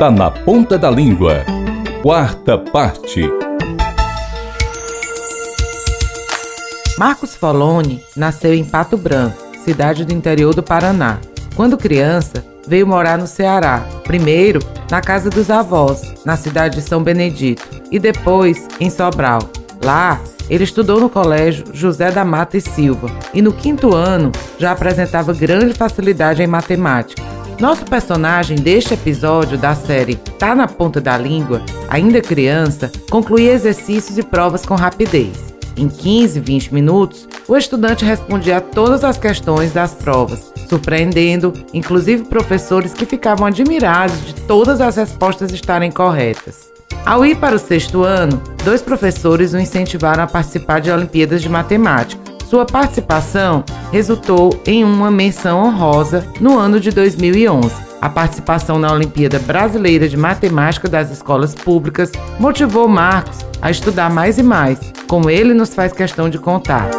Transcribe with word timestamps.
Tá 0.00 0.10
na 0.10 0.30
ponta 0.30 0.78
da 0.78 0.90
língua. 0.90 1.44
Quarta 2.00 2.56
parte. 2.56 3.20
Marcos 6.96 7.34
Foloni 7.34 8.02
nasceu 8.16 8.54
em 8.54 8.64
Pato 8.64 8.96
Branco, 8.96 9.36
cidade 9.62 10.06
do 10.06 10.14
interior 10.14 10.54
do 10.54 10.62
Paraná. 10.62 11.18
Quando 11.54 11.76
criança, 11.76 12.42
veio 12.66 12.86
morar 12.86 13.18
no 13.18 13.26
Ceará, 13.26 13.86
primeiro 14.02 14.60
na 14.90 15.02
casa 15.02 15.28
dos 15.28 15.50
avós, 15.50 16.14
na 16.24 16.34
cidade 16.34 16.76
de 16.76 16.82
São 16.82 17.02
Benedito, 17.02 17.68
e 17.92 17.98
depois 17.98 18.66
em 18.80 18.88
Sobral. 18.88 19.42
Lá, 19.84 20.18
ele 20.48 20.64
estudou 20.64 20.98
no 20.98 21.10
colégio 21.10 21.66
José 21.74 22.10
da 22.10 22.24
Mata 22.24 22.56
e 22.56 22.60
Silva 22.62 23.10
e 23.34 23.42
no 23.42 23.52
quinto 23.52 23.94
ano 23.94 24.32
já 24.58 24.72
apresentava 24.72 25.34
grande 25.34 25.74
facilidade 25.74 26.42
em 26.42 26.46
matemática 26.46 27.29
nosso 27.60 27.84
personagem 27.84 28.56
deste 28.56 28.94
episódio 28.94 29.58
da 29.58 29.74
série 29.74 30.16
Tá 30.16 30.54
na 30.54 30.66
Ponta 30.66 30.98
da 30.98 31.18
Língua, 31.18 31.62
ainda 31.90 32.22
criança, 32.22 32.90
concluía 33.10 33.52
exercícios 33.52 34.16
e 34.16 34.22
provas 34.22 34.64
com 34.64 34.74
rapidez. 34.74 35.50
Em 35.76 35.86
15, 35.86 36.40
20 36.40 36.74
minutos, 36.74 37.28
o 37.46 37.56
estudante 37.56 38.04
respondia 38.04 38.56
a 38.56 38.60
todas 38.60 39.04
as 39.04 39.18
questões 39.18 39.72
das 39.72 39.92
provas, 39.92 40.52
surpreendendo 40.68 41.52
inclusive 41.74 42.24
professores 42.24 42.94
que 42.94 43.04
ficavam 43.04 43.46
admirados 43.46 44.24
de 44.24 44.34
todas 44.34 44.80
as 44.80 44.96
respostas 44.96 45.52
estarem 45.52 45.92
corretas. 45.92 46.72
Ao 47.04 47.24
ir 47.26 47.36
para 47.36 47.56
o 47.56 47.58
sexto 47.58 48.02
ano, 48.02 48.42
dois 48.64 48.80
professores 48.80 49.52
o 49.52 49.58
incentivaram 49.58 50.24
a 50.24 50.26
participar 50.26 50.80
de 50.80 50.90
Olimpíadas 50.90 51.42
de 51.42 51.48
Matemática 51.48 52.29
sua 52.50 52.66
participação 52.66 53.64
resultou 53.92 54.60
em 54.66 54.82
uma 54.82 55.08
menção 55.08 55.62
honrosa 55.62 56.26
no 56.40 56.58
ano 56.58 56.80
de 56.80 56.90
2011. 56.90 57.72
A 58.00 58.08
participação 58.08 58.76
na 58.76 58.92
Olimpíada 58.92 59.38
Brasileira 59.38 60.08
de 60.08 60.16
Matemática 60.16 60.88
das 60.88 61.12
Escolas 61.12 61.54
Públicas 61.54 62.10
motivou 62.40 62.88
Marcos 62.88 63.38
a 63.62 63.70
estudar 63.70 64.10
mais 64.10 64.36
e 64.36 64.42
mais, 64.42 64.80
como 65.06 65.30
ele 65.30 65.54
nos 65.54 65.72
faz 65.72 65.92
questão 65.92 66.28
de 66.28 66.38
contar. 66.38 66.90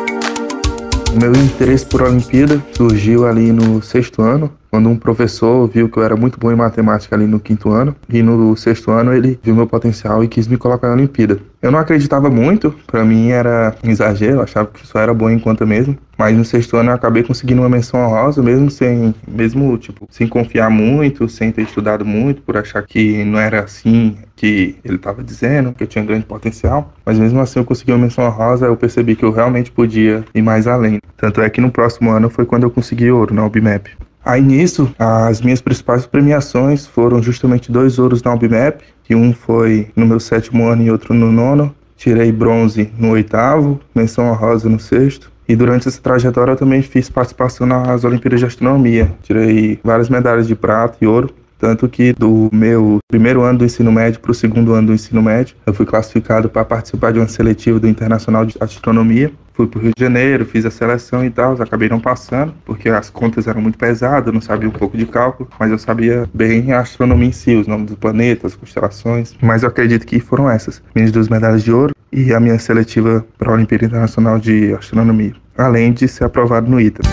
O 1.13 1.19
meu 1.19 1.33
interesse 1.33 1.85
por 1.85 2.01
Olimpíada 2.03 2.63
surgiu 2.71 3.27
ali 3.27 3.51
no 3.51 3.81
sexto 3.81 4.21
ano, 4.21 4.49
quando 4.71 4.89
um 4.89 4.95
professor 4.95 5.67
viu 5.67 5.89
que 5.89 5.97
eu 5.97 6.03
era 6.03 6.15
muito 6.15 6.39
bom 6.39 6.49
em 6.49 6.55
matemática 6.55 7.13
ali 7.13 7.27
no 7.27 7.41
quinto 7.41 7.69
ano, 7.69 7.93
e 8.07 8.23
no 8.23 8.55
sexto 8.55 8.89
ano 8.89 9.13
ele 9.13 9.37
viu 9.43 9.53
meu 9.53 9.67
potencial 9.67 10.23
e 10.23 10.29
quis 10.29 10.47
me 10.47 10.57
colocar 10.57 10.87
na 10.87 10.93
Olimpíada. 10.93 11.39
Eu 11.61 11.71
não 11.71 11.77
acreditava 11.77 12.29
muito, 12.29 12.73
para 12.87 13.03
mim 13.03 13.29
era 13.29 13.75
um 13.83 13.89
exagero, 13.89 14.41
achava 14.41 14.69
que 14.73 14.87
só 14.87 14.99
era 14.99 15.13
bom 15.13 15.29
em 15.29 15.37
conta 15.37 15.65
mesmo, 15.65 15.97
mas 16.17 16.35
no 16.35 16.45
sexto 16.45 16.77
ano 16.77 16.89
eu 16.89 16.95
acabei 16.95 17.21
conseguindo 17.21 17.61
uma 17.61 17.69
menção 17.69 17.99
honrosa, 17.99 18.41
mesmo 18.41 18.71
sem, 18.71 19.13
mesmo 19.27 19.77
tipo, 19.77 20.07
sem 20.09 20.25
confiar 20.25 20.69
muito, 20.69 21.27
sem 21.27 21.51
ter 21.51 21.63
estudado 21.63 22.05
muito, 22.05 22.41
por 22.41 22.55
achar 22.55 22.81
que 22.83 23.25
não 23.25 23.37
era 23.37 23.63
assim 23.63 24.15
que 24.37 24.77
ele 24.85 24.95
estava 24.95 25.21
dizendo, 25.21 25.73
que 25.73 25.83
eu 25.83 25.87
tinha 25.87 26.03
grande 26.03 26.25
potencial, 26.25 26.93
mas 27.05 27.19
mesmo 27.19 27.41
assim 27.41 27.59
eu 27.59 27.65
consegui 27.65 27.91
uma 27.91 27.99
menção 27.99 28.23
honrosa, 28.23 28.67
eu 28.67 28.77
percebi 28.77 29.17
que 29.17 29.25
eu 29.25 29.31
realmente 29.31 29.69
podia 29.69 30.23
ir 30.33 30.41
mais 30.41 30.65
além. 30.65 30.99
Tanto 31.17 31.41
é 31.41 31.49
que 31.49 31.59
no 31.59 31.69
próximo 31.69 32.09
ano 32.09 32.29
foi 32.29 32.45
quando 32.45 32.63
eu 32.63 32.71
consegui 32.71 33.11
ouro 33.11 33.35
na 33.35 33.45
UBMAP. 33.45 33.89
Aí 34.23 34.41
nisso, 34.41 34.93
as 34.99 35.41
minhas 35.41 35.61
principais 35.61 36.05
premiações 36.05 36.85
foram 36.85 37.21
justamente 37.23 37.71
dois 37.71 37.97
ouros 37.97 38.21
na 38.21 38.33
UBMAP, 38.33 38.81
que 39.03 39.15
um 39.15 39.33
foi 39.33 39.89
no 39.95 40.05
meu 40.05 40.19
sétimo 40.19 40.67
ano 40.67 40.83
e 40.83 40.91
outro 40.91 41.13
no 41.13 41.31
nono. 41.31 41.73
Tirei 41.97 42.31
bronze 42.31 42.91
no 42.97 43.11
oitavo, 43.11 43.79
menção 43.93 44.29
honrosa 44.29 44.69
no 44.69 44.79
sexto. 44.79 45.31
E 45.47 45.55
durante 45.55 45.87
essa 45.87 46.01
trajetória 46.01 46.51
eu 46.51 46.55
também 46.55 46.81
fiz 46.81 47.09
participação 47.09 47.67
nas 47.67 48.03
Olimpíadas 48.03 48.39
de 48.39 48.45
Astronomia. 48.45 49.11
Tirei 49.21 49.79
várias 49.83 50.07
medalhas 50.07 50.47
de 50.47 50.55
prata 50.55 50.97
e 51.01 51.07
ouro. 51.07 51.33
Tanto 51.61 51.87
que 51.87 52.11
do 52.13 52.49
meu 52.51 52.97
primeiro 53.07 53.43
ano 53.43 53.59
do 53.59 53.65
ensino 53.65 53.91
médio 53.91 54.19
para 54.19 54.31
o 54.31 54.33
segundo 54.33 54.73
ano 54.73 54.87
do 54.87 54.93
ensino 54.93 55.21
médio, 55.21 55.55
eu 55.63 55.71
fui 55.71 55.85
classificado 55.85 56.49
para 56.49 56.65
participar 56.65 57.13
de 57.13 57.19
uma 57.19 57.27
seletiva 57.27 57.79
do 57.79 57.87
Internacional 57.87 58.43
de 58.43 58.55
Astronomia. 58.59 59.31
Fui 59.53 59.67
para 59.67 59.77
o 59.77 59.81
Rio 59.83 59.91
de 59.95 60.03
Janeiro, 60.03 60.43
fiz 60.43 60.65
a 60.65 60.71
seleção 60.71 61.23
e 61.23 61.29
tal, 61.29 61.53
acabei 61.61 61.87
não 61.87 61.99
passando, 61.99 62.51
porque 62.65 62.89
as 62.89 63.11
contas 63.11 63.45
eram 63.45 63.61
muito 63.61 63.77
pesadas, 63.77 64.25
eu 64.25 64.33
não 64.33 64.41
sabia 64.41 64.67
um 64.67 64.71
pouco 64.71 64.97
de 64.97 65.05
cálculo, 65.05 65.47
mas 65.59 65.69
eu 65.69 65.77
sabia 65.77 66.27
bem 66.33 66.71
a 66.71 66.79
astronomia 66.79 67.27
em 67.29 67.31
si, 67.31 67.53
os 67.55 67.67
nomes 67.67 67.85
dos 67.85 67.95
planetas, 67.99 68.55
constelações. 68.55 69.35
Mas 69.39 69.61
eu 69.61 69.69
acredito 69.69 70.07
que 70.07 70.19
foram 70.19 70.49
essas: 70.49 70.81
minhas 70.95 71.11
duas 71.11 71.29
medalhas 71.29 71.63
de 71.63 71.71
ouro 71.71 71.93
e 72.11 72.33
a 72.33 72.39
minha 72.39 72.57
seletiva 72.57 73.23
para 73.37 73.51
a 73.51 73.53
Olimpíada 73.53 73.85
Internacional 73.85 74.39
de 74.39 74.73
Astronomia, 74.73 75.33
além 75.55 75.93
de 75.93 76.07
ser 76.07 76.23
aprovado 76.23 76.67
no 76.67 76.81
ITA. 76.81 77.03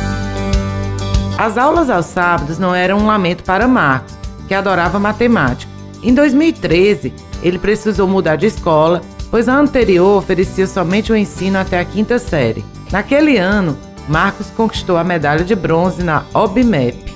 As 1.36 1.58
aulas 1.58 1.90
aos 1.90 2.06
sábados 2.06 2.58
não 2.58 2.74
eram 2.74 2.98
um 2.98 3.06
lamento 3.06 3.44
para 3.44 3.68
Marcos 3.68 4.17
que 4.48 4.54
adorava 4.54 4.98
matemática. 4.98 5.70
Em 6.02 6.14
2013, 6.14 7.12
ele 7.42 7.58
precisou 7.58 8.08
mudar 8.08 8.36
de 8.36 8.46
escola, 8.46 9.02
pois 9.30 9.48
a 9.48 9.56
anterior 9.56 10.16
oferecia 10.16 10.66
somente 10.66 11.12
o 11.12 11.16
ensino 11.16 11.58
até 11.58 11.78
a 11.78 11.84
quinta 11.84 12.18
série. 12.18 12.64
Naquele 12.90 13.36
ano, 13.36 13.76
Marcos 14.08 14.48
conquistou 14.50 14.96
a 14.96 15.04
medalha 15.04 15.44
de 15.44 15.54
bronze 15.54 16.02
na 16.02 16.24
OBMEP. 16.32 17.12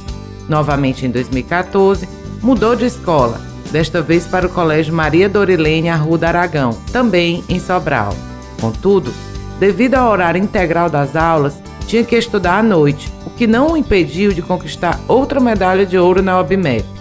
Novamente 0.48 1.06
em 1.06 1.10
2014, 1.10 2.06
mudou 2.42 2.76
de 2.76 2.84
escola, 2.84 3.40
desta 3.70 4.02
vez 4.02 4.26
para 4.26 4.46
o 4.46 4.50
Colégio 4.50 4.92
Maria 4.92 5.28
Dorilene 5.28 5.88
Arruda 5.88 6.28
Aragão, 6.28 6.76
também 6.92 7.42
em 7.48 7.58
Sobral. 7.58 8.14
Contudo, 8.60 9.12
devido 9.58 9.94
ao 9.94 10.10
horário 10.10 10.42
integral 10.42 10.90
das 10.90 11.16
aulas, 11.16 11.54
tinha 11.86 12.04
que 12.04 12.16
estudar 12.16 12.58
à 12.58 12.62
noite, 12.62 13.10
o 13.24 13.30
que 13.30 13.46
não 13.46 13.72
o 13.72 13.76
impediu 13.76 14.32
de 14.32 14.42
conquistar 14.42 15.00
outra 15.08 15.40
medalha 15.40 15.86
de 15.86 15.96
ouro 15.96 16.22
na 16.22 16.38
OBMEP. 16.38 16.91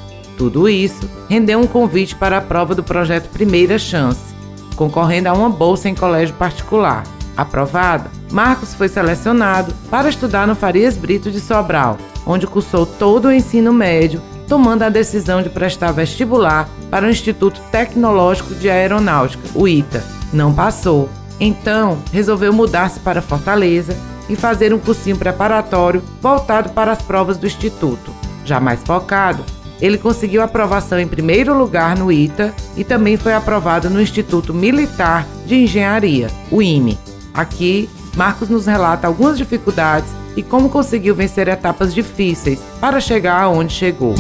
Tudo 0.42 0.68
isso 0.68 1.08
rendeu 1.30 1.60
um 1.60 1.68
convite 1.68 2.16
para 2.16 2.40
a 2.40 2.42
prova 2.42 2.74
do 2.74 2.82
projeto 2.82 3.30
Primeira 3.30 3.78
Chance, 3.78 4.34
concorrendo 4.76 5.30
a 5.30 5.34
uma 5.34 5.52
bolsa 5.52 5.88
em 5.88 5.94
colégio 5.94 6.34
particular. 6.34 7.04
Aprovada, 7.38 8.10
Marcos 8.32 8.74
foi 8.74 8.88
selecionado 8.88 9.72
para 9.92 10.10
estudar 10.10 10.48
no 10.48 10.56
Farias 10.56 10.98
Brito 10.98 11.30
de 11.30 11.40
Sobral, 11.40 11.96
onde 12.26 12.48
cursou 12.48 12.88
todo 12.88 13.28
o 13.28 13.32
ensino 13.32 13.72
médio, 13.72 14.20
tomando 14.48 14.82
a 14.82 14.90
decisão 14.90 15.44
de 15.44 15.50
prestar 15.50 15.92
vestibular 15.92 16.68
para 16.90 17.06
o 17.06 17.12
Instituto 17.12 17.62
Tecnológico 17.72 18.56
de 18.56 18.68
Aeronáutica, 18.68 19.48
o 19.54 19.68
ITA. 19.68 20.04
Não 20.34 20.52
passou. 20.52 21.08
Então, 21.40 22.00
resolveu 22.12 22.52
mudar-se 22.52 23.00
para 23.02 23.22
Fortaleza 23.22 23.96
e 24.28 24.36
fazer 24.36 24.74
um 24.74 24.80
cursinho 24.80 25.18
preparatório 25.18 26.02
voltado 26.20 26.72
para 26.72 26.94
as 26.94 27.02
provas 27.04 27.38
do 27.38 27.46
Instituto. 27.46 28.12
Já 28.44 28.60
mais 28.60 28.82
focado, 28.82 29.46
ele 29.82 29.98
conseguiu 29.98 30.42
aprovação 30.42 31.00
em 31.00 31.08
primeiro 31.08 31.58
lugar 31.58 31.98
no 31.98 32.12
ITA 32.12 32.54
e 32.78 32.84
também 32.84 33.18
foi 33.18 33.34
aprovado 33.34 33.90
no 33.90 34.02
Instituto 34.02 34.54
Militar 34.54 35.28
de 35.46 35.56
Engenharia, 35.56 36.28
o 36.52 36.62
IME. 36.62 36.98
Aqui, 37.34 37.90
Marcos 38.16 38.50
nos 38.50 38.66
relata 38.66 39.08
algumas 39.08 39.38
dificuldades 39.38 40.10
e 40.36 40.44
como 40.44 40.70
conseguiu 40.70 41.16
vencer 41.16 41.48
etapas 41.48 41.94
difíceis 41.94 42.60
para 42.80 43.00
chegar 43.00 43.42
aonde 43.42 43.74
chegou. 43.74 44.14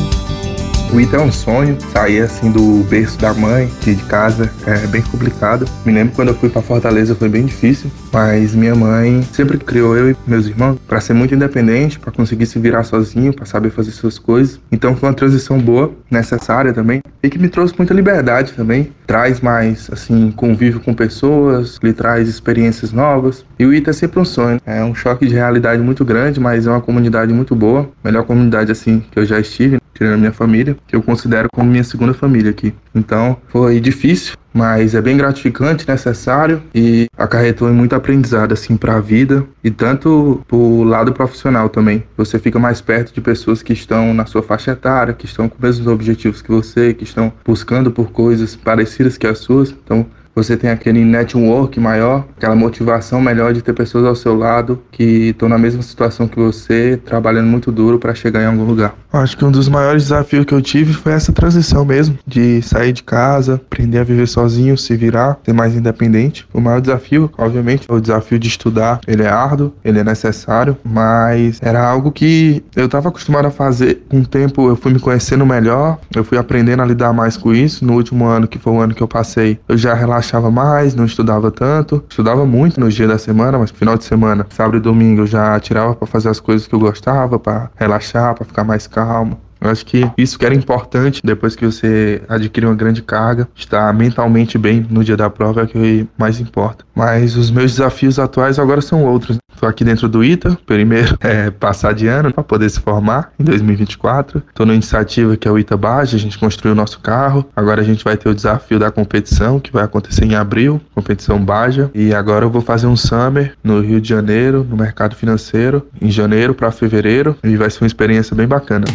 O 0.94 1.00
ITA 1.00 1.16
é 1.16 1.22
um 1.22 1.32
sonho, 1.32 1.78
sair 1.94 2.20
assim 2.20 2.52
do 2.52 2.84
berço 2.84 3.18
da 3.18 3.34
mãe, 3.34 3.72
de 3.82 3.96
casa, 3.96 4.52
é 4.68 4.86
bem 4.88 5.02
complicado. 5.02 5.66
Me 5.86 5.94
lembro 5.94 6.14
quando 6.14 6.28
eu 6.28 6.36
fui 6.36 6.50
para 6.50 6.62
Fortaleza 6.62 7.16
foi 7.16 7.30
bem 7.30 7.46
difícil, 7.46 7.90
mas 8.12 8.54
minha 8.54 8.76
mãe 8.76 9.22
sempre 9.32 9.58
criou 9.58 9.96
eu 9.96 10.12
e 10.12 10.18
meus 10.28 10.48
irmãos 10.48 10.78
para 10.86 11.00
ser 11.00 11.14
muito 11.14 11.34
independente, 11.34 11.98
para 11.98 12.12
conseguir 12.12 12.46
se 12.46 12.60
virar 12.60 12.84
sozinho, 12.84 13.34
para 13.34 13.46
saber 13.46 13.70
fazer 13.70 13.92
suas 13.92 14.20
coisas. 14.20 14.60
Então 14.70 14.94
foi 14.94 15.08
uma 15.08 15.16
transição 15.16 15.58
boa, 15.58 15.94
necessária 16.10 16.74
também, 16.74 17.02
e 17.24 17.30
que 17.30 17.40
me 17.40 17.48
trouxe 17.48 17.74
muita 17.78 17.94
liberdade 17.94 18.52
também. 18.52 18.92
Traz 19.08 19.40
mais 19.40 19.90
assim 19.94 20.30
convívio 20.32 20.82
com 20.82 20.94
pessoas, 20.94 21.80
lhe 21.82 21.94
traz 21.94 22.28
experiências 22.28 22.92
novas. 22.92 23.46
E 23.58 23.66
o 23.66 23.74
ITA 23.74 23.92
é 23.92 23.94
sempre 23.94 24.20
um 24.20 24.26
sonho. 24.26 24.60
É 24.66 24.84
um 24.84 24.94
choque 24.94 25.26
de 25.26 25.36
realidade 25.36 25.82
muito 25.82 26.04
grande, 26.04 26.38
mas 26.38 26.68
é 26.68 26.70
uma 26.70 26.82
comunidade 26.82 27.32
muito 27.32 27.56
boa, 27.56 27.90
melhor 28.04 28.26
comunidade 28.26 28.74
assim 28.74 29.02
que 29.10 29.18
eu 29.18 29.26
já 29.26 29.40
estive 29.40 29.81
tirando 29.94 30.16
a 30.16 30.18
minha 30.18 30.32
família, 30.32 30.78
que 30.88 30.96
eu 30.96 31.02
considero 31.02 31.48
como 31.52 31.70
minha 31.70 31.84
segunda 31.84 32.14
família 32.14 32.52
aqui. 32.52 32.74
Então, 32.94 33.38
foi 33.48 33.80
difícil, 33.80 34.36
mas 34.54 34.96
é 34.96 35.02
bem 35.02 35.16
gratificante, 35.18 35.88
necessário 35.88 36.62
e 36.74 37.08
acarretou 37.18 37.70
em 37.70 37.74
muito 37.74 37.96
aprendizado 37.96 38.54
assim 38.54 38.76
para 38.76 38.96
a 38.96 39.00
vida 39.00 39.46
e 39.64 39.72
tanto 39.72 40.42
pro 40.48 40.84
lado 40.84 41.14
profissional 41.14 41.70
também. 41.70 42.04
Você 42.18 42.38
fica 42.38 42.60
mais 42.60 42.82
perto 42.82 43.14
de 43.14 43.22
pessoas 43.22 43.64
que 43.64 43.74
estão 43.74 44.14
na 44.14 44.26
sua 44.26 44.44
faixa 44.44 44.72
etária, 44.72 45.14
que 45.14 45.26
estão 45.26 45.48
com 45.48 45.56
os 45.56 45.62
mesmos 45.62 45.88
objetivos 45.88 46.42
que 46.42 46.52
você, 46.52 46.94
que 46.94 47.04
estão 47.04 47.32
buscando 47.46 47.92
por 47.92 48.12
coisas 48.12 48.56
parecidas 48.56 49.18
que 49.18 49.28
as 49.28 49.40
suas. 49.40 49.72
Então, 49.72 50.06
você 50.36 50.56
tem 50.56 50.70
aquele 50.70 51.04
network 51.04 51.80
maior, 51.80 52.26
aquela 52.38 52.56
motivação 52.56 53.22
melhor 53.22 53.54
de 53.54 53.62
ter 53.62 53.74
pessoas 53.74 54.06
ao 54.06 54.16
seu 54.16 54.38
lado 54.38 54.82
que 54.92 55.30
estão 55.30 55.50
na 55.50 55.58
mesma 55.58 55.82
situação 55.82 56.28
que 56.28 56.40
você, 56.40 57.00
trabalhando 57.06 57.48
muito 57.48 57.72
duro 57.72 58.00
para 58.00 58.14
chegar 58.14 58.42
em 58.42 58.46
algum 58.46 58.64
lugar. 58.64 58.96
Acho 59.14 59.38
que 59.38 59.44
um 59.44 59.52
dos 59.52 59.68
maiores 59.68 60.04
desafios 60.04 60.46
que 60.46 60.54
eu 60.54 60.62
tive 60.62 60.94
foi 60.94 61.12
essa 61.12 61.34
transição 61.34 61.84
mesmo, 61.84 62.18
de 62.26 62.62
sair 62.62 62.94
de 62.94 63.04
casa, 63.04 63.56
aprender 63.56 64.00
a 64.00 64.04
viver 64.04 64.28
sozinho, 64.28 64.78
se 64.78 64.96
virar, 64.96 65.38
ser 65.44 65.54
mais 65.54 65.76
independente. 65.76 66.48
O 66.54 66.62
maior 66.62 66.80
desafio, 66.80 67.30
obviamente, 67.38 67.86
é 67.90 67.94
o 67.94 68.00
desafio 68.00 68.40
de 68.40 68.48
estudar. 68.48 69.02
Ele 69.06 69.24
é 69.24 69.28
árduo, 69.28 69.74
ele 69.84 70.00
é 70.00 70.04
necessário, 70.04 70.78
mas 70.84 71.60
era 71.62 71.86
algo 71.86 72.12
que 72.12 72.64
eu 72.74 72.86
estava 72.86 73.10
acostumado 73.10 73.48
a 73.48 73.52
fazer. 73.52 74.04
Com 74.08 74.22
o 74.22 74.26
tempo 74.26 74.70
eu 74.70 74.78
fui 74.78 74.94
me 74.94 75.00
conhecendo 75.00 75.46
melhor, 75.46 76.00
eu 76.16 76.24
fui 76.24 76.38
aprendendo 76.38 76.82
a 76.82 76.86
lidar 76.86 77.12
mais 77.12 77.36
com 77.36 77.54
isso. 77.54 77.84
No 77.84 77.94
último 77.94 78.26
ano, 78.26 78.48
que 78.48 78.58
foi 78.58 78.72
o 78.72 78.80
ano 78.80 78.96
que 78.96 79.04
eu 79.04 79.08
passei, 79.08 79.60
eu 79.68 79.78
já 79.78 79.94
relaxava 80.22 80.52
mais, 80.52 80.94
não 80.94 81.06
estudava 81.06 81.52
tanto. 81.52 82.04
Estudava 82.08 82.46
muito 82.46 82.80
no 82.80 82.90
dia 82.90 83.08
da 83.08 83.18
semana, 83.18 83.58
mas 83.58 83.72
final 83.72 83.98
de 83.98 84.04
semana, 84.04 84.46
sábado 84.52 84.78
e 84.78 84.80
domingo, 84.80 85.22
eu 85.22 85.28
já 85.28 85.60
tirava 85.60 85.96
para 85.96 86.08
fazer 86.08 86.30
as 86.30 86.40
coisas 86.40 86.68
que 86.68 86.76
eu 86.76 86.80
gostava, 86.80 87.40
para 87.40 87.70
relaxar, 87.76 88.36
para 88.36 88.46
ficar 88.46 88.64
mais 88.64 88.88
calmo. 88.88 89.40
Eu 89.62 89.70
acho 89.70 89.86
que 89.86 90.10
isso 90.18 90.40
que 90.40 90.46
era 90.46 90.56
importante 90.56 91.22
depois 91.24 91.56
que 91.56 91.66
você 91.66 92.22
adquire 92.28 92.66
uma 92.66 92.76
grande 92.76 93.04
carga, 93.04 93.48
estar 93.56 93.94
mentalmente 93.94 94.58
bem 94.58 94.86
no 94.90 95.04
dia 95.04 95.16
da 95.16 95.30
prova 95.30 95.62
é 95.62 95.64
o 95.66 95.68
que 95.68 96.08
mais 96.18 96.40
importa. 96.40 96.84
Mas 96.96 97.38
os 97.38 97.52
meus 97.52 97.74
desafios 97.74 98.18
atuais 98.18 98.58
agora 98.58 98.82
são 98.82 99.06
outros. 99.06 99.38
Estou 99.54 99.70
aqui 99.70 99.84
dentro 99.84 100.10
do 100.10 100.24
ITA, 100.24 100.58
primeiro 100.66 101.16
é 101.22 101.52
passar 101.52 101.94
de 101.94 102.08
ano 102.08 102.34
para 102.34 102.44
poder 102.44 102.70
se 102.72 102.80
formar 102.80 103.32
em 103.40 103.44
2024. 103.44 104.42
Estou 104.50 104.66
na 104.66 104.74
iniciativa 104.74 105.38
que 105.38 105.48
é 105.48 105.52
o 105.52 105.60
ITA 105.60 105.78
Baja, 105.78 106.18
a 106.18 106.20
gente 106.20 106.40
construiu 106.40 106.74
o 106.74 106.76
nosso 106.76 107.00
carro. 107.00 107.46
Agora 107.56 107.82
a 107.82 107.84
gente 107.84 108.04
vai 108.04 108.18
ter 108.18 108.30
o 108.30 108.34
desafio 108.34 108.80
da 108.80 108.90
competição, 108.90 109.60
que 109.60 109.72
vai 109.72 109.84
acontecer 109.84 110.26
em 110.26 110.34
abril, 110.34 110.82
competição 110.96 111.38
Baja. 111.44 111.92
E 111.94 112.12
agora 112.16 112.46
eu 112.46 112.50
vou 112.50 112.62
fazer 112.62 112.88
um 112.88 112.96
summer 112.96 113.54
no 113.64 113.80
Rio 113.82 114.02
de 114.02 114.10
Janeiro, 114.10 114.66
no 114.68 114.76
mercado 114.76 115.16
financeiro, 115.16 115.86
em 116.02 116.10
janeiro 116.10 116.56
para 116.56 116.72
fevereiro, 116.72 117.38
e 117.44 117.56
vai 117.56 117.70
ser 117.70 117.84
uma 117.84 117.88
experiência 117.88 118.36
bem 118.36 118.48
bacana. 118.48 118.86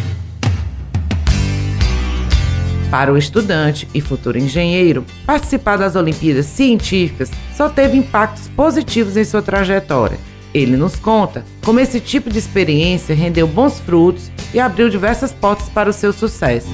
Para 2.89 3.11
o 3.11 3.17
estudante 3.17 3.87
e 3.93 3.99
futuro 3.99 4.37
engenheiro, 4.37 5.05
participar 5.25 5.77
das 5.77 5.95
Olimpíadas 5.95 6.45
Científicas 6.45 7.29
só 7.53 7.67
teve 7.67 7.97
impactos 7.97 8.47
positivos 8.49 9.17
em 9.17 9.25
sua 9.25 9.41
trajetória. 9.41 10.17
Ele 10.53 10.77
nos 10.77 10.95
conta 10.95 11.43
como 11.65 11.81
esse 11.81 11.99
tipo 11.99 12.29
de 12.29 12.39
experiência 12.39 13.13
rendeu 13.13 13.45
bons 13.45 13.79
frutos 13.79 14.31
e 14.53 14.59
abriu 14.59 14.89
diversas 14.89 15.33
portas 15.33 15.67
para 15.67 15.89
o 15.89 15.93
seu 15.93 16.13
sucesso 16.13 16.69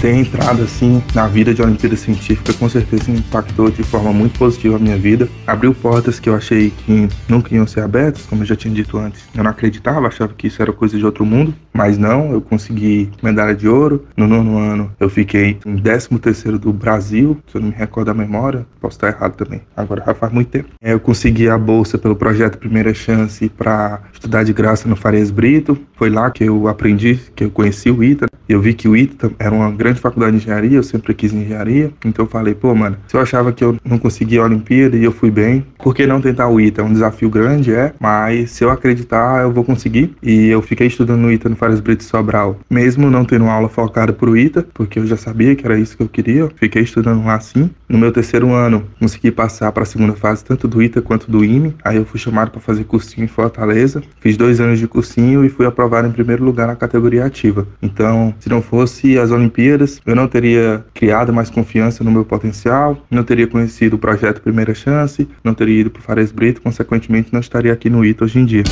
ter 0.00 0.14
entrado 0.14 0.62
assim 0.62 1.02
na 1.12 1.26
vida 1.26 1.52
de 1.52 1.60
Olimpíada 1.60 1.96
Científica 1.96 2.52
com 2.52 2.68
certeza 2.68 3.10
impactou 3.10 3.68
de 3.70 3.82
forma 3.82 4.12
muito 4.12 4.38
positiva 4.38 4.76
a 4.76 4.78
minha 4.78 4.96
vida. 4.96 5.28
Abriu 5.46 5.74
portas 5.74 6.20
que 6.20 6.28
eu 6.28 6.36
achei 6.36 6.70
que 6.70 7.08
nunca 7.28 7.52
iam 7.54 7.66
ser 7.66 7.80
abertas, 7.80 8.24
como 8.26 8.42
eu 8.42 8.46
já 8.46 8.54
tinha 8.54 8.72
dito 8.72 8.96
antes. 8.96 9.22
Eu 9.34 9.42
não 9.42 9.50
acreditava, 9.50 10.06
achava 10.06 10.32
que 10.34 10.46
isso 10.46 10.62
era 10.62 10.72
coisa 10.72 10.96
de 10.96 11.04
outro 11.04 11.26
mundo, 11.26 11.52
mas 11.78 11.96
não, 11.96 12.32
eu 12.32 12.40
consegui 12.40 13.08
medalha 13.22 13.54
de 13.54 13.68
ouro. 13.68 14.04
No 14.16 14.26
nono 14.26 14.58
ano 14.58 14.90
eu 14.98 15.08
fiquei 15.08 15.56
em 15.64 15.76
13 15.76 16.08
terceiro 16.18 16.58
do 16.58 16.72
Brasil, 16.72 17.38
se 17.46 17.56
eu 17.56 17.60
não 17.60 17.68
me 17.68 17.74
recordo 17.74 18.08
da 18.08 18.14
memória, 18.14 18.66
posso 18.80 18.96
estar 18.96 19.06
errado 19.06 19.36
também. 19.36 19.62
Agora 19.76 20.02
já 20.04 20.12
faz 20.12 20.32
muito 20.32 20.48
tempo. 20.48 20.70
Eu 20.82 20.98
consegui 20.98 21.48
a 21.48 21.56
bolsa 21.56 21.96
pelo 21.96 22.16
projeto 22.16 22.58
Primeira 22.58 22.92
Chance 22.92 23.48
para 23.48 24.00
estudar 24.12 24.42
de 24.42 24.52
graça 24.52 24.88
no 24.88 24.96
Farias 24.96 25.30
Brito. 25.30 25.78
Foi 25.94 26.10
lá 26.10 26.28
que 26.32 26.42
eu 26.42 26.66
aprendi, 26.66 27.20
que 27.36 27.44
eu 27.44 27.50
conheci 27.50 27.92
o 27.92 28.02
ITA. 28.02 28.26
Eu 28.48 28.60
vi 28.60 28.74
que 28.74 28.88
o 28.88 28.96
ITA 28.96 29.30
era 29.38 29.54
uma 29.54 29.70
grande 29.70 30.00
faculdade 30.00 30.32
de 30.32 30.38
engenharia, 30.38 30.78
eu 30.78 30.82
sempre 30.82 31.14
quis 31.14 31.32
engenharia. 31.32 31.92
Então 32.04 32.24
eu 32.24 32.28
falei, 32.28 32.54
pô, 32.54 32.74
mano, 32.74 32.96
se 33.06 33.14
eu 33.14 33.20
achava 33.20 33.52
que 33.52 33.62
eu 33.62 33.76
não 33.84 33.98
conseguia 33.98 34.40
a 34.40 34.44
Olimpíada 34.44 34.96
e 34.96 35.04
eu 35.04 35.12
fui 35.12 35.30
bem, 35.30 35.64
por 35.78 35.94
que 35.94 36.06
não 36.06 36.20
tentar 36.20 36.48
o 36.48 36.60
ITA? 36.60 36.80
É 36.80 36.84
um 36.84 36.92
desafio 36.92 37.28
grande, 37.28 37.72
é, 37.72 37.92
mas 38.00 38.50
se 38.50 38.64
eu 38.64 38.70
acreditar, 38.70 39.42
eu 39.42 39.52
vou 39.52 39.62
conseguir. 39.62 40.16
E 40.22 40.48
eu 40.48 40.62
fiquei 40.62 40.86
estudando 40.86 41.20
no 41.20 41.30
ITA 41.30 41.50
no 41.50 41.56
Fares 41.68 41.80
Brito 41.80 42.02
Sobral, 42.02 42.58
mesmo 42.70 43.10
não 43.10 43.26
tendo 43.26 43.44
aula 43.44 43.68
focada 43.68 44.10
pro 44.10 44.34
ITA, 44.34 44.66
porque 44.72 44.98
eu 44.98 45.06
já 45.06 45.18
sabia 45.18 45.54
que 45.54 45.66
era 45.66 45.78
isso 45.78 45.98
que 45.98 46.02
eu 46.02 46.08
queria. 46.08 46.48
Fiquei 46.56 46.82
estudando 46.82 47.22
lá 47.26 47.38
sim. 47.40 47.70
No 47.86 47.98
meu 47.98 48.10
terceiro 48.10 48.54
ano, 48.54 48.84
consegui 48.98 49.30
passar 49.30 49.70
para 49.70 49.82
a 49.82 49.86
segunda 49.86 50.14
fase, 50.14 50.42
tanto 50.42 50.66
do 50.66 50.82
ITA 50.82 51.02
quanto 51.02 51.30
do 51.30 51.44
IME. 51.44 51.74
Aí 51.84 51.98
eu 51.98 52.06
fui 52.06 52.18
chamado 52.18 52.50
para 52.50 52.60
fazer 52.60 52.84
cursinho 52.84 53.24
em 53.24 53.28
Fortaleza. 53.28 54.02
Fiz 54.18 54.34
dois 54.38 54.60
anos 54.60 54.78
de 54.78 54.88
cursinho 54.88 55.44
e 55.44 55.50
fui 55.50 55.66
aprovado 55.66 56.08
em 56.08 56.12
primeiro 56.12 56.42
lugar 56.42 56.66
na 56.66 56.74
categoria 56.74 57.26
ativa. 57.26 57.66
Então, 57.82 58.34
se 58.40 58.48
não 58.48 58.62
fosse 58.62 59.18
as 59.18 59.30
Olimpíadas, 59.30 60.00
eu 60.06 60.16
não 60.16 60.26
teria 60.26 60.82
criado 60.94 61.34
mais 61.34 61.50
confiança 61.50 62.02
no 62.02 62.10
meu 62.10 62.24
potencial, 62.24 62.96
não 63.10 63.24
teria 63.24 63.46
conhecido 63.46 63.96
o 63.96 63.98
projeto 63.98 64.40
Primeira 64.40 64.74
Chance, 64.74 65.28
não 65.44 65.52
teria 65.52 65.82
ido 65.82 65.90
para 65.90 66.00
o 66.00 66.02
Fares 66.02 66.32
Brito, 66.32 66.62
consequentemente 66.62 67.28
não 67.30 67.40
estaria 67.40 67.74
aqui 67.74 67.90
no 67.90 68.02
ITA 68.02 68.24
hoje 68.24 68.38
em 68.38 68.46
dia. 68.46 68.64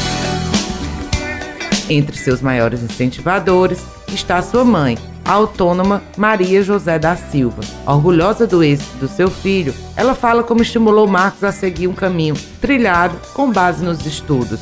Entre 1.89 2.17
seus 2.17 2.41
maiores 2.41 2.83
incentivadores 2.83 3.81
está 4.09 4.43
sua 4.43 4.65
mãe, 4.65 4.99
a 5.25 5.33
autônoma 5.33 6.03
Maria 6.17 6.63
José 6.63 6.99
da 6.99 7.15
Silva. 7.17 7.63
Orgulhosa 7.87 8.47
do 8.47 8.63
êxito 8.63 8.97
do 8.99 9.09
seu 9.09 9.31
filho, 9.31 9.75
ela 9.97 10.15
fala 10.15 10.43
como 10.43 10.63
estimulou 10.63 11.07
Marcos 11.07 11.45
a 11.45 11.53
seguir 11.53 11.87
um 11.87 11.95
caminho 11.95 12.35
trilhado 12.61 13.17
com 13.35 13.51
base 13.51 13.85
nos 13.85 14.05
estudos 14.05 14.61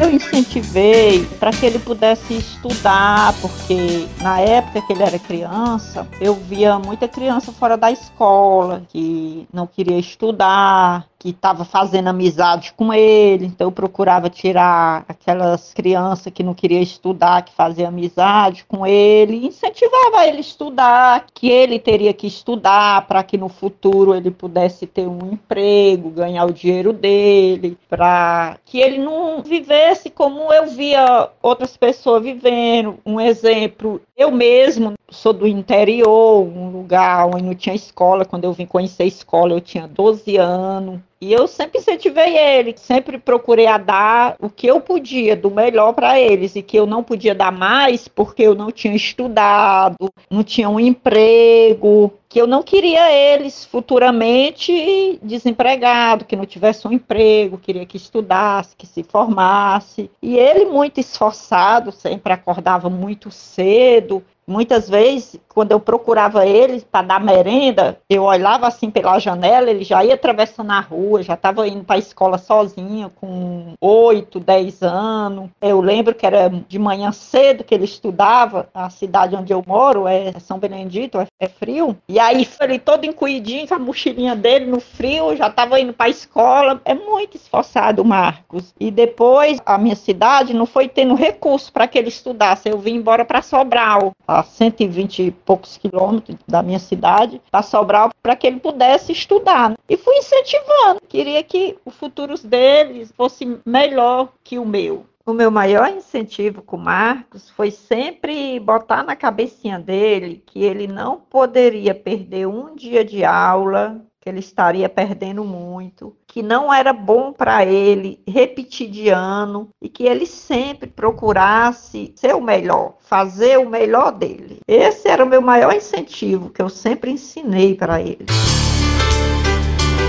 eu 0.00 0.10
incentivei 0.10 1.26
para 1.38 1.50
que 1.50 1.66
ele 1.66 1.78
pudesse 1.78 2.34
estudar, 2.34 3.34
porque 3.40 4.08
na 4.20 4.40
época 4.40 4.80
que 4.80 4.92
ele 4.94 5.02
era 5.02 5.18
criança, 5.18 6.08
eu 6.20 6.34
via 6.34 6.78
muita 6.78 7.06
criança 7.06 7.52
fora 7.52 7.76
da 7.76 7.92
escola 7.92 8.82
que 8.88 9.46
não 9.52 9.66
queria 9.66 9.98
estudar, 9.98 11.06
que 11.20 11.28
estava 11.28 11.66
fazendo 11.66 12.08
amizade 12.08 12.72
com 12.72 12.94
ele, 12.94 13.44
então 13.44 13.66
eu 13.66 13.72
procurava 13.72 14.30
tirar 14.30 15.04
aquelas 15.06 15.74
crianças 15.74 16.32
que 16.32 16.42
não 16.42 16.54
queriam 16.54 16.80
estudar, 16.80 17.42
que 17.42 17.52
faziam 17.52 17.88
amizade 17.88 18.64
com 18.64 18.86
ele, 18.86 19.46
incentivava 19.46 20.26
ele 20.26 20.38
a 20.38 20.40
estudar, 20.40 21.26
que 21.34 21.50
ele 21.50 21.78
teria 21.78 22.14
que 22.14 22.26
estudar 22.26 23.06
para 23.06 23.22
que 23.22 23.36
no 23.36 23.50
futuro 23.50 24.14
ele 24.14 24.30
pudesse 24.30 24.86
ter 24.86 25.06
um 25.06 25.32
emprego, 25.32 26.08
ganhar 26.08 26.46
o 26.46 26.54
dinheiro 26.54 26.90
dele, 26.90 27.76
para 27.86 28.56
que 28.64 28.80
ele 28.80 28.96
não 28.96 29.42
vivesse 29.42 30.08
como 30.08 30.50
eu 30.50 30.68
via 30.68 31.28
outras 31.42 31.76
pessoas 31.76 32.22
vivendo. 32.22 32.98
Um 33.04 33.20
exemplo, 33.20 34.00
eu 34.16 34.30
mesmo 34.30 34.94
sou 35.10 35.34
do 35.34 35.46
interior, 35.46 36.40
um 36.40 36.70
lugar 36.70 37.26
onde 37.26 37.42
não 37.42 37.54
tinha 37.54 37.74
escola, 37.74 38.24
quando 38.24 38.44
eu 38.44 38.54
vim 38.54 38.64
conhecer 38.64 39.02
a 39.02 39.06
escola 39.06 39.52
eu 39.52 39.60
tinha 39.60 39.86
12 39.86 40.38
anos, 40.38 40.98
e 41.22 41.34
eu 41.34 41.46
sempre 41.46 41.78
incentivei 41.78 42.36
ele, 42.36 42.74
sempre 42.78 43.18
procurei 43.18 43.66
a 43.66 43.76
dar 43.76 44.36
o 44.40 44.48
que 44.48 44.66
eu 44.66 44.80
podia, 44.80 45.36
do 45.36 45.50
melhor 45.50 45.92
para 45.92 46.18
eles, 46.18 46.56
e 46.56 46.62
que 46.62 46.78
eu 46.78 46.86
não 46.86 47.02
podia 47.02 47.34
dar 47.34 47.52
mais 47.52 48.08
porque 48.08 48.42
eu 48.42 48.54
não 48.54 48.70
tinha 48.70 48.96
estudado, 48.96 50.10
não 50.30 50.42
tinha 50.42 50.68
um 50.70 50.80
emprego, 50.80 52.10
que 52.26 52.40
eu 52.40 52.46
não 52.46 52.62
queria 52.62 53.12
eles 53.12 53.66
futuramente 53.66 55.18
desempregados, 55.22 56.26
que 56.26 56.36
não 56.36 56.46
tivesse 56.46 56.88
um 56.88 56.92
emprego, 56.92 57.58
queria 57.58 57.84
que 57.84 57.98
estudasse, 57.98 58.74
que 58.74 58.86
se 58.86 59.02
formasse. 59.02 60.10
E 60.22 60.38
ele 60.38 60.64
muito 60.64 61.00
esforçado, 61.00 61.92
sempre 61.92 62.32
acordava 62.32 62.88
muito 62.88 63.30
cedo, 63.30 64.24
Muitas 64.50 64.90
vezes, 64.90 65.40
quando 65.48 65.70
eu 65.70 65.78
procurava 65.78 66.44
ele 66.44 66.80
para 66.80 67.06
dar 67.06 67.20
merenda, 67.20 68.00
eu 68.10 68.24
olhava 68.24 68.66
assim 68.66 68.90
pela 68.90 69.16
janela, 69.20 69.70
ele 69.70 69.84
já 69.84 70.04
ia 70.04 70.14
atravessando 70.14 70.72
a 70.72 70.80
rua, 70.80 71.09
já 71.22 71.34
estava 71.34 71.66
indo 71.66 71.84
para 71.84 71.96
a 71.96 71.98
escola 71.98 72.38
sozinho, 72.38 73.10
com 73.20 73.74
8, 73.80 74.40
10 74.40 74.82
anos. 74.82 75.50
Eu 75.60 75.80
lembro 75.80 76.14
que 76.14 76.26
era 76.26 76.48
de 76.48 76.78
manhã 76.78 77.12
cedo 77.12 77.64
que 77.64 77.74
ele 77.74 77.84
estudava, 77.84 78.68
a 78.74 78.88
cidade 78.90 79.36
onde 79.36 79.52
eu 79.52 79.62
moro 79.66 80.06
é 80.06 80.32
São 80.40 80.58
Benedito, 80.58 81.18
é, 81.18 81.26
é 81.38 81.48
frio. 81.48 81.96
E 82.08 82.18
aí 82.18 82.46
ele 82.60 82.78
todo 82.78 83.04
encolhidinho 83.04 83.66
com 83.66 83.74
a 83.74 83.78
mochilinha 83.78 84.36
dele 84.36 84.66
no 84.66 84.80
frio, 84.80 85.36
já 85.36 85.48
estava 85.48 85.80
indo 85.80 85.92
para 85.92 86.06
a 86.06 86.10
escola. 86.10 86.80
É 86.84 86.94
muito 86.94 87.36
esforçado, 87.36 88.04
Marcos. 88.04 88.74
E 88.78 88.90
depois 88.90 89.58
a 89.64 89.78
minha 89.78 89.96
cidade 89.96 90.54
não 90.54 90.66
foi 90.66 90.88
tendo 90.88 91.14
recurso 91.14 91.72
para 91.72 91.88
que 91.88 91.98
ele 91.98 92.08
estudasse. 92.08 92.68
Eu 92.68 92.78
vim 92.78 92.96
embora 92.96 93.24
para 93.24 93.42
Sobral, 93.42 94.12
a 94.26 94.42
120 94.42 95.22
e 95.22 95.30
poucos 95.30 95.76
quilômetros 95.76 96.36
da 96.46 96.62
minha 96.62 96.78
cidade, 96.78 97.40
para 97.50 97.62
Sobral, 97.62 98.10
para 98.22 98.36
que 98.36 98.46
ele 98.46 98.60
pudesse 98.60 99.12
estudar. 99.12 99.74
E 99.88 99.96
fui 99.96 100.16
incentivando, 100.16 100.99
queria 101.08 101.42
que 101.42 101.78
o 101.84 101.90
futuro 101.90 102.34
deles 102.38 103.12
fosse 103.16 103.58
melhor 103.64 104.32
que 104.42 104.58
o 104.58 104.64
meu. 104.64 105.06
O 105.26 105.32
meu 105.32 105.50
maior 105.50 105.88
incentivo 105.88 106.62
com 106.62 106.76
o 106.76 106.80
Marcos 106.80 107.50
foi 107.50 107.70
sempre 107.70 108.58
botar 108.58 109.04
na 109.04 109.14
cabecinha 109.14 109.78
dele 109.78 110.42
que 110.44 110.64
ele 110.64 110.86
não 110.86 111.20
poderia 111.20 111.94
perder 111.94 112.46
um 112.46 112.74
dia 112.74 113.04
de 113.04 113.24
aula 113.24 114.04
que 114.20 114.28
ele 114.28 114.40
estaria 114.40 114.88
perdendo 114.88 115.42
muito, 115.44 116.14
que 116.26 116.42
não 116.42 116.72
era 116.72 116.92
bom 116.92 117.32
para 117.32 117.64
ele 117.64 118.22
repetir 118.28 118.90
de 118.90 119.08
ano 119.08 119.70
e 119.80 119.88
que 119.88 120.04
ele 120.04 120.26
sempre 120.26 120.90
procurasse 120.90 122.12
ser 122.16 122.34
o 122.34 122.40
melhor, 122.40 122.96
fazer 123.00 123.58
o 123.58 123.68
melhor 123.68 124.12
dele. 124.12 124.60
Esse 124.68 125.08
era 125.08 125.24
o 125.24 125.28
meu 125.28 125.40
maior 125.40 125.72
incentivo 125.72 126.50
que 126.50 126.60
eu 126.60 126.68
sempre 126.68 127.10
ensinei 127.12 127.74
para 127.74 128.00
ele. 128.00 128.26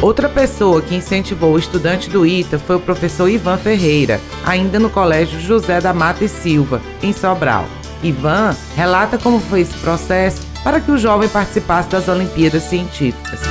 Outra 0.01 0.27
pessoa 0.27 0.81
que 0.81 0.96
incentivou 0.96 1.53
o 1.53 1.60
estudante 1.60 2.10
do 2.10 2.25
ITA 2.25 2.58
foi 2.58 2.77
o 2.77 2.79
professor 2.79 3.29
Ivan 3.29 3.58
Ferreira, 3.58 4.20
ainda 4.43 4.79
no 4.79 4.89
Colégio 4.89 5.39
José 5.39 5.79
da 5.79 5.93
Mata 5.93 6.24
e 6.24 6.27
Silva, 6.27 6.81
em 7.03 7.13
Sobral. 7.13 7.65
Ivan 8.01 8.55
relata 8.75 9.20
como 9.20 9.39
foi 9.39 9.62
esse 9.62 9.77
processo 9.77 10.41
para 10.63 10.79
que 10.79 10.91
o 10.91 10.98
jovem 10.98 11.29
participasse 11.29 11.88
das 11.89 12.08
Olimpíadas 12.08 12.63
Científicas. 12.63 13.41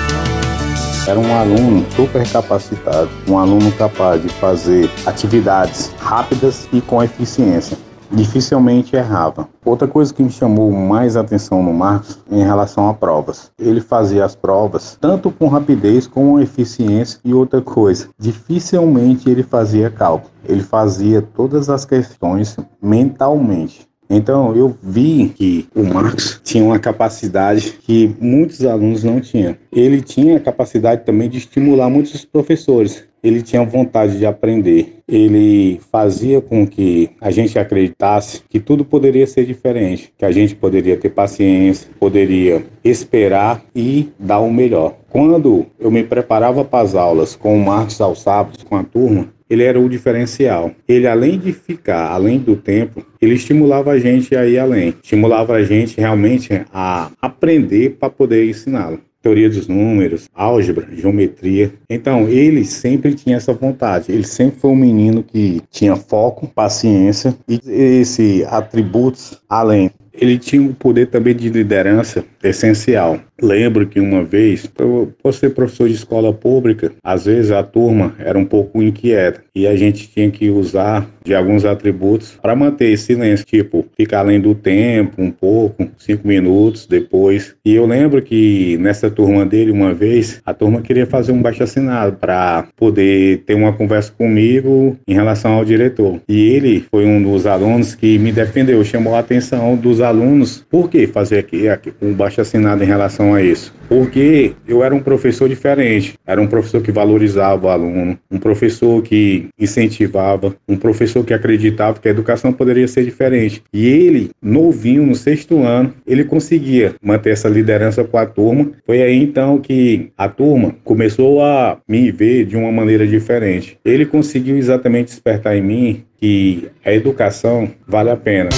Era 1.07 1.21
um 1.21 1.38
aluno 1.38 1.87
super 1.95 2.28
capacitado, 2.28 3.09
um 3.28 3.38
aluno 3.38 3.71
capaz 3.73 4.21
de 4.21 4.28
fazer 4.28 4.90
atividades 5.07 5.92
rápidas 6.00 6.69
e 6.73 6.80
com 6.80 7.00
eficiência 7.00 7.78
dificilmente 8.11 8.97
errava. 8.97 9.49
Outra 9.64 9.87
coisa 9.87 10.12
que 10.12 10.23
me 10.23 10.31
chamou 10.31 10.73
mais 10.73 11.17
atenção 11.17 11.62
no 11.62 11.73
Marcos 11.73 12.19
em 12.31 12.43
relação 12.43 12.88
a 12.88 12.95
provas. 12.95 13.50
Ele 13.59 13.81
fazia 13.81 14.25
as 14.25 14.35
provas 14.35 14.97
tanto 15.00 15.31
com 15.31 15.49
rapidez 15.49 16.07
como 16.07 16.40
eficiência 16.40 17.21
e 17.25 17.33
outra 17.33 17.61
coisa, 17.61 18.09
dificilmente 18.19 19.29
ele 19.29 19.43
fazia 19.43 19.90
cálculo. 19.90 20.31
Ele 20.45 20.62
fazia 20.62 21.23
todas 21.23 21.69
as 21.69 21.85
questões 21.85 22.57
mentalmente. 22.83 23.89
Então 24.11 24.55
eu 24.57 24.76
vi 24.83 25.33
que 25.35 25.69
o 25.75 25.85
Marcos 25.85 26.40
tinha 26.43 26.64
uma 26.64 26.81
capacidade 26.81 27.79
que 27.81 28.14
muitos 28.21 28.64
alunos 28.64 29.05
não 29.05 29.21
tinham. 29.21 29.57
Ele 29.73 30.02
tinha 30.02 30.37
a 30.37 30.40
capacidade 30.40 31.05
também 31.05 31.29
de 31.29 31.38
estimular 31.38 31.88
muitos 31.88 32.25
professores 32.25 33.09
ele 33.23 33.43
tinha 33.43 33.64
vontade 33.64 34.19
de 34.19 34.26
aprender. 34.26 35.00
Ele 35.07 35.81
fazia 35.93 36.40
com 36.40 36.67
que 36.67 37.11
a 37.21 37.31
gente 37.31 37.59
acreditasse 37.59 38.43
que 38.49 38.59
tudo 38.59 38.85
poderia 38.85 39.26
ser 39.26 39.45
diferente, 39.45 40.12
que 40.17 40.25
a 40.25 40.31
gente 40.31 40.55
poderia 40.55 40.97
ter 40.97 41.11
paciência, 41.11 41.88
poderia 41.99 42.64
esperar 42.85 43.62
e 43.75 44.09
dar 44.19 44.40
o 44.40 44.50
melhor. 44.50 44.95
Quando 45.11 45.67
eu 45.79 45.90
me 45.90 46.02
preparava 46.02 46.64
para 46.64 46.85
as 46.85 46.95
aulas 46.95 47.37
com 47.37 47.57
o 47.57 47.64
Marcos 47.64 48.00
aos 48.00 48.23
sábados, 48.23 48.62
com 48.62 48.76
a 48.76 48.85
turma, 48.85 49.29
ele 49.50 49.64
era 49.64 49.78
o 49.78 49.88
diferencial. 49.88 50.71
Ele, 50.88 51.07
além 51.07 51.38
de 51.38 51.52
ficar 51.52 52.11
além 52.12 52.38
do 52.38 52.54
tempo, 52.54 53.04
ele 53.21 53.35
estimulava 53.35 53.90
a 53.90 53.99
gente 53.99 54.37
a 54.37 54.47
ir 54.47 54.59
além, 54.59 54.95
estimulava 55.02 55.54
a 55.54 55.64
gente 55.64 55.99
realmente 55.99 56.62
a 56.73 57.11
aprender 57.21 57.97
para 57.99 58.09
poder 58.09 58.49
ensiná-lo 58.49 59.00
teoria 59.23 59.50
dos 59.50 59.69
números, 59.69 60.28
álgebra, 60.35 60.88
geometria. 60.92 61.73
Então, 61.88 62.28
ele 62.28 62.64
sempre 62.64 63.14
tinha 63.14 63.37
essa 63.37 63.52
vontade. 63.52 64.11
Ele 64.11 64.26
sempre 64.26 64.59
foi 64.61 64.71
um 64.71 64.76
menino 64.76 65.23
que 65.23 65.61
tinha 65.71 65.95
foco, 65.95 66.47
paciência 66.47 67.37
e 67.47 67.61
esse 67.66 68.45
atributos 68.49 69.38
além. 69.49 69.90
Ele 70.12 70.38
tinha 70.38 70.61
um 70.61 70.73
poder 70.73 71.07
também 71.07 71.35
de 71.35 71.49
liderança 71.49 72.25
essencial. 72.43 73.21
Lembro 73.40 73.87
que 73.87 74.00
uma 74.00 74.25
vez, 74.25 74.67
por 74.67 75.33
ser 75.33 75.50
professor 75.50 75.88
de 75.88 75.95
escola 75.95 76.33
pública, 76.33 76.93
às 77.02 77.25
vezes 77.25 77.50
a 77.50 77.62
turma 77.62 78.14
era 78.19 78.38
um 78.38 78.45
pouco 78.45 78.83
inquieta 78.83 79.43
e 79.55 79.67
a 79.67 79.76
gente 79.76 80.09
tinha 80.09 80.31
que 80.31 80.50
usar 80.50 81.09
de 81.25 81.35
alguns 81.35 81.65
atributos 81.65 82.39
para 82.41 82.57
manter 82.57 82.93
esse 82.93 83.05
silêncio, 83.05 83.45
tipo 83.45 83.87
ficar 83.97 84.21
além 84.21 84.41
do 84.41 84.55
tempo 84.55 85.21
um 85.23 85.31
pouco, 85.31 85.89
cinco 85.99 86.27
minutos 86.27 86.87
depois. 86.87 87.55
E 87.65 87.75
eu 87.75 87.87
lembro 87.87 88.23
que 88.23 88.77
nessa 88.79 89.11
turma 89.11 89.45
dele, 89.45 89.71
uma 89.71 89.93
vez, 89.93 90.41
a 90.45 90.55
turma 90.55 90.81
queria 90.81 91.07
fazer 91.07 91.33
um 91.33 91.43
baixo 91.43 91.62
assinado 91.62 92.17
para 92.17 92.67
poder 92.77 93.39
ter 93.47 93.55
uma 93.55 93.73
conversa 93.73 94.12
comigo 94.17 94.97
em 95.07 95.15
relação 95.15 95.53
ao 95.53 95.65
diretor. 95.65 96.21
E 96.29 96.50
ele 96.50 96.85
foi 96.91 97.05
um 97.05 97.23
dos 97.23 97.47
alunos 97.47 97.95
que 97.95 98.19
me 98.19 98.33
defendeu, 98.33 98.83
chamou 98.85 99.15
a 99.15 99.21
atenção 99.21 99.77
dos 99.77 100.00
alunos 100.00 100.65
por 100.71 100.89
que 100.89 101.07
fazer 101.07 101.39
aqui, 101.39 101.69
aqui 101.69 101.93
um 102.00 102.12
baixo 102.12 102.41
assinado 102.41 102.83
em 102.83 102.87
relação 102.87 103.35
a 103.35 103.43
isso. 103.43 103.75
Porque 103.89 104.53
eu 104.69 104.85
era 104.85 104.95
um 104.95 105.00
professor 105.00 105.49
diferente, 105.49 106.15
era 106.25 106.41
um 106.41 106.47
professor 106.47 106.81
que 106.81 106.93
valorizava 106.93 107.67
o 107.67 107.69
aluno, 107.69 108.17
um 108.31 108.39
professor 108.39 109.03
que 109.03 109.49
incentivava, 109.59 110.55
um 110.69 110.77
professor 110.77 111.10
que 111.25 111.35
acreditava 111.35 111.99
que 111.99 112.09
a 112.09 112.11
educação 112.11 112.52
poderia 112.52 112.87
ser 112.88 113.05
diferente. 113.05 113.62
E 113.73 113.87
ele, 113.87 114.31
novinho, 114.40 115.07
no 115.07 115.14
sexto 115.14 115.62
ano, 115.62 115.93
ele 116.07 116.25
conseguia 116.25 116.95
manter 117.02 117.31
essa 117.31 117.49
liderança 117.49 118.05
com 118.05 118.17
a 118.17 118.26
turma. 118.26 118.71
Foi 118.87 119.02
aí 119.02 119.23
então 119.23 119.59
que 119.59 120.11
a 120.17 120.29
turma 120.29 120.75
começou 120.85 121.43
a 121.43 121.79
me 121.88 122.11
ver 122.11 122.45
de 122.45 122.57
uma 122.57 122.73
maneira 122.73 123.07
diferente. 123.07 123.79
Ele 123.85 124.07
conseguiu 124.07 124.57
exatamente 124.57 125.09
despertar 125.09 125.57
em 125.57 125.62
mim 125.62 126.05
que 126.19 126.69
a 126.85 126.93
educação 126.93 127.71
vale 127.87 128.11
a 128.11 128.17
pena. 128.17 128.50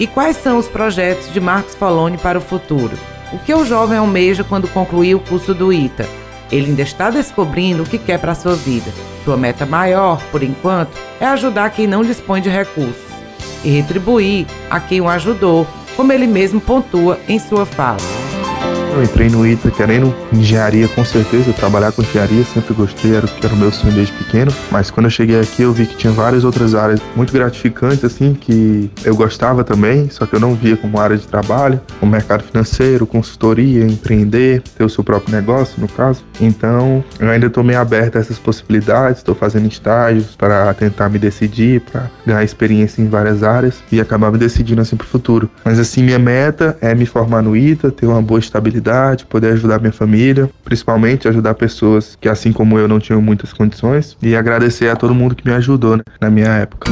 E 0.00 0.06
quais 0.06 0.36
são 0.36 0.58
os 0.58 0.66
projetos 0.66 1.32
de 1.32 1.40
Marcos 1.40 1.74
Foloni 1.74 2.18
para 2.18 2.38
o 2.38 2.40
futuro? 2.40 2.96
O 3.32 3.38
que 3.38 3.54
o 3.54 3.64
jovem 3.64 3.98
almeja 3.98 4.42
quando 4.42 4.68
concluir 4.68 5.14
o 5.14 5.20
curso 5.20 5.54
do 5.54 5.72
ITA? 5.72 6.23
Ele 6.50 6.70
ainda 6.70 6.82
está 6.82 7.10
descobrindo 7.10 7.82
o 7.82 7.86
que 7.86 7.98
quer 7.98 8.18
para 8.18 8.32
a 8.32 8.34
sua 8.34 8.54
vida. 8.54 8.90
Sua 9.24 9.36
meta 9.36 9.64
maior, 9.64 10.22
por 10.30 10.42
enquanto, 10.42 10.92
é 11.20 11.26
ajudar 11.26 11.70
quem 11.70 11.86
não 11.86 12.02
dispõe 12.02 12.40
de 12.40 12.48
recursos 12.48 13.14
e 13.64 13.70
retribuir 13.70 14.46
a 14.68 14.78
quem 14.78 15.00
o 15.00 15.08
ajudou, 15.08 15.66
como 15.96 16.12
ele 16.12 16.26
mesmo 16.26 16.60
pontua 16.60 17.18
em 17.26 17.38
sua 17.38 17.64
fala. 17.64 18.23
Eu 18.94 19.02
entrei 19.02 19.28
no 19.28 19.44
ITA 19.44 19.72
querendo 19.72 20.14
engenharia, 20.32 20.86
com 20.86 21.04
certeza, 21.04 21.52
trabalhar 21.52 21.90
com 21.90 22.00
engenharia, 22.00 22.44
sempre 22.44 22.72
gostei, 22.74 23.16
era, 23.16 23.28
era 23.42 23.52
o 23.52 23.56
meu 23.56 23.72
sonho 23.72 23.92
desde 23.92 24.12
pequeno. 24.12 24.52
Mas 24.70 24.88
quando 24.88 25.06
eu 25.06 25.10
cheguei 25.10 25.40
aqui, 25.40 25.62
eu 25.62 25.72
vi 25.72 25.84
que 25.84 25.96
tinha 25.96 26.12
várias 26.12 26.44
outras 26.44 26.76
áreas 26.76 27.00
muito 27.16 27.32
gratificantes, 27.32 28.04
assim, 28.04 28.34
que 28.34 28.88
eu 29.04 29.16
gostava 29.16 29.64
também, 29.64 30.08
só 30.10 30.26
que 30.26 30.36
eu 30.36 30.38
não 30.38 30.54
via 30.54 30.76
como 30.76 31.00
área 31.00 31.16
de 31.16 31.26
trabalho, 31.26 31.80
como 31.98 32.12
mercado 32.12 32.44
financeiro, 32.44 33.04
consultoria, 33.04 33.84
empreender, 33.84 34.62
ter 34.78 34.84
o 34.84 34.88
seu 34.88 35.02
próprio 35.02 35.34
negócio, 35.34 35.74
no 35.80 35.88
caso. 35.88 36.24
Então, 36.40 37.02
eu 37.18 37.28
ainda 37.28 37.46
estou 37.46 37.64
meio 37.64 37.80
aberto 37.80 38.14
a 38.14 38.20
essas 38.20 38.38
possibilidades, 38.38 39.18
estou 39.18 39.34
fazendo 39.34 39.66
estágios 39.66 40.36
para 40.36 40.72
tentar 40.72 41.08
me 41.08 41.18
decidir, 41.18 41.80
para 41.80 42.08
ganhar 42.24 42.44
experiência 42.44 43.02
em 43.02 43.08
várias 43.08 43.42
áreas 43.42 43.82
e 43.90 44.00
acabar 44.00 44.30
me 44.30 44.38
decidindo 44.38 44.80
assim 44.80 44.94
para 44.94 45.04
o 45.04 45.08
futuro. 45.08 45.50
Mas 45.64 45.80
assim, 45.80 46.04
minha 46.04 46.18
meta 46.18 46.78
é 46.80 46.94
me 46.94 47.06
formar 47.06 47.42
no 47.42 47.56
ITA, 47.56 47.90
ter 47.90 48.06
uma 48.06 48.22
boa 48.22 48.38
estabilidade 48.38 48.83
poder 49.26 49.52
ajudar 49.52 49.80
minha 49.80 49.92
família, 49.92 50.50
principalmente 50.64 51.28
ajudar 51.28 51.54
pessoas 51.54 52.16
que, 52.20 52.28
assim 52.28 52.52
como 52.52 52.78
eu, 52.78 52.86
não 52.86 52.98
tinham 52.98 53.20
muitas 53.20 53.52
condições, 53.52 54.16
e 54.22 54.36
agradecer 54.36 54.88
a 54.88 54.96
todo 54.96 55.14
mundo 55.14 55.34
que 55.34 55.46
me 55.46 55.54
ajudou 55.54 55.96
né, 55.96 56.02
na 56.20 56.30
minha 56.30 56.48
época. 56.48 56.90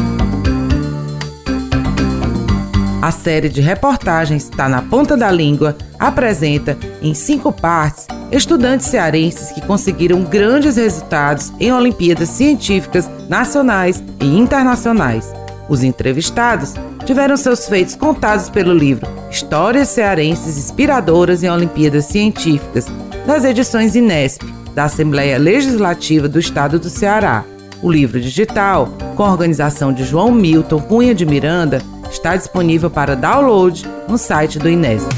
A 3.03 3.11
série 3.11 3.49
de 3.49 3.61
reportagens 3.61 4.45
Está 4.45 4.69
na 4.69 4.81
Ponta 4.81 5.17
da 5.17 5.29
Língua 5.29 5.77
apresenta, 5.99 6.79
em 7.03 7.15
cinco 7.15 7.53
partes, 7.53 8.07
estudantes 8.31 8.87
cearenses 8.87 9.51
que 9.51 9.61
conseguiram 9.61 10.23
grandes 10.23 10.77
resultados 10.77 11.53
em 11.59 11.73
Olimpíadas 11.73 12.29
científicas 12.29 13.11
nacionais 13.29 14.03
e 14.21 14.39
internacionais. 14.39 15.42
Os 15.73 15.83
entrevistados 15.83 16.75
tiveram 17.07 17.35
seus 17.35 17.67
feitos 17.67 17.97
contados 17.97 18.51
pelo 18.51 18.75
livro 18.75 19.09
Histórias 19.31 19.89
Cearenses 19.89 20.59
Inspiradoras 20.59 21.43
em 21.43 21.49
Olimpíadas 21.49 22.05
Científicas, 22.05 22.85
das 23.27 23.43
edições 23.43 23.97
Inesp, 23.97 24.43
da 24.75 24.85
Assembleia 24.85 25.39
Legislativa 25.39 26.29
do 26.29 26.39
Estado 26.39 26.79
do 26.79 26.91
Ceará. 26.91 27.43
O 27.81 27.91
livro 27.91 28.21
digital, 28.21 28.87
com 29.17 29.23
a 29.23 29.31
organização 29.31 29.95
de 29.95 30.05
João 30.05 30.31
Milton 30.31 30.79
Cunha 30.79 31.15
de 31.15 31.25
Miranda, 31.25 31.81
está 32.11 32.37
disponível 32.37 32.91
para 32.91 33.17
download 33.17 33.89
no 34.07 34.19
site 34.19 34.59
do 34.59 34.69
Inesp. 34.69 35.09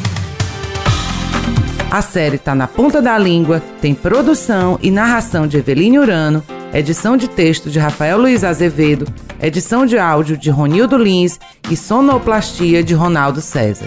A 1.91 2.01
série 2.01 2.37
está 2.37 2.55
na 2.55 2.69
ponta 2.69 3.03
da 3.03 3.19
língua, 3.19 3.61
tem 3.81 3.93
produção 3.93 4.79
e 4.81 4.93
narração 4.93 5.49
de 5.49 5.57
Eveline 5.57 5.99
Urano, 5.99 6.45
edição 6.73 7.17
de 7.17 7.27
texto 7.27 7.69
de 7.69 7.81
Rafael 7.81 8.19
Luiz 8.19 8.45
Azevedo, 8.45 9.05
edição 9.47 9.85
de 9.85 9.99
áudio 9.99 10.37
de 10.37 10.51
Ronildo 10.51 10.97
Lins 10.97 11.39
e 11.71 11.77
sonoplastia 11.77 12.83
de 12.83 12.95
Ronaldo 12.95 13.41
César. 13.41 13.87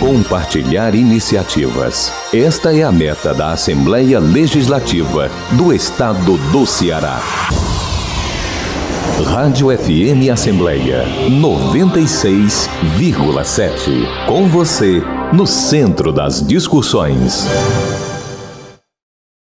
Compartilhar 0.00 0.94
iniciativas. 0.94 2.12
Esta 2.32 2.76
é 2.76 2.82
a 2.82 2.92
meta 2.92 3.32
da 3.32 3.52
Assembleia 3.52 4.18
Legislativa 4.18 5.30
do 5.52 5.72
Estado 5.72 6.36
do 6.52 6.66
Ceará. 6.66 7.20
Rádio 9.24 9.68
FM 9.76 10.30
Assembleia 10.30 11.04
96,7. 11.30 14.26
Com 14.26 14.46
você, 14.48 15.02
no 15.32 15.46
centro 15.46 16.12
das 16.12 16.46
discussões. 16.46 17.46